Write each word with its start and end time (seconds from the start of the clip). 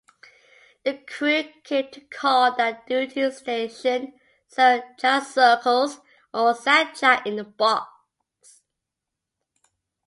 The 0.83 0.97
crew 0.97 1.43
came 1.63 1.91
to 1.91 1.99
call 2.01 2.55
that 2.55 2.87
duty 2.87 3.29
station 3.29 4.19
'San-Jacircles' 4.47 6.01
or 6.33 6.55
'San-Jac 6.55 7.27
in 7.27 7.35
the 7.35 7.43
Box'. 7.43 8.63